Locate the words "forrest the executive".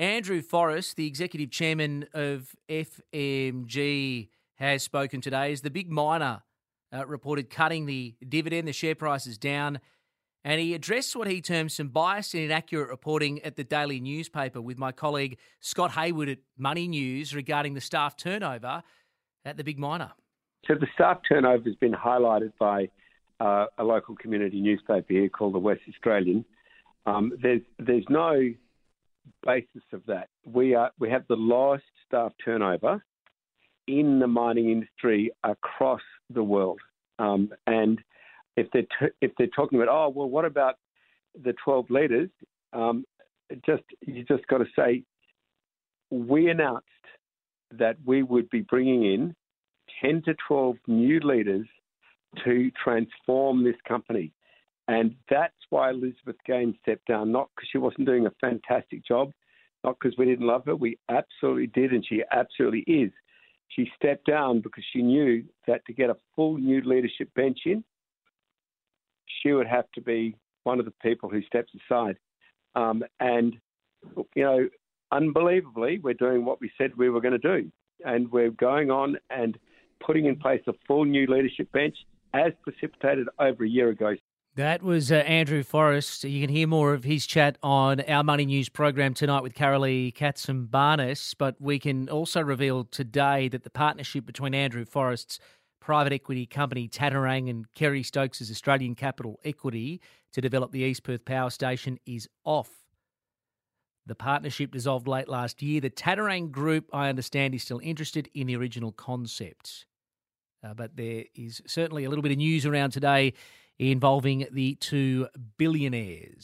0.40-1.50